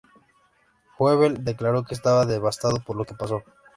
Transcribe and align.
Goebel 0.97 1.43
declaró 1.43 1.83
que 1.85 1.93
estaba 1.93 2.25
devastado 2.25 2.83
por 2.83 2.95
lo 2.95 3.05
que 3.05 3.13
pasó. 3.13 3.43